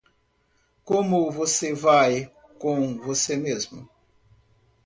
[0.83, 2.25] Como você vai
[2.57, 3.87] com você mesmo?